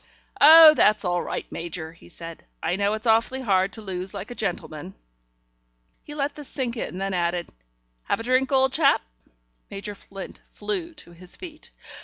[0.41, 2.43] "Oh, that's all right, Major," he said.
[2.63, 4.95] "I know it's awfully hard to lose like a gentleman."
[6.01, 7.49] He let this sink in, then added:
[8.05, 9.03] "Have a drink, old chap?"
[9.69, 11.69] Major Flint flew to his feet.